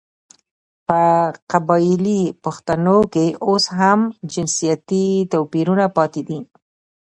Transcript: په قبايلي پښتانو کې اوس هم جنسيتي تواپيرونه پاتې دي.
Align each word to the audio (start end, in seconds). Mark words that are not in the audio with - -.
په 0.87 1.01
قبايلي 1.51 2.21
پښتانو 2.43 2.97
کې 3.13 3.25
اوس 3.45 3.65
هم 3.79 3.99
جنسيتي 4.31 5.07
تواپيرونه 5.31 5.85
پاتې 5.97 6.21
دي. 6.27 6.39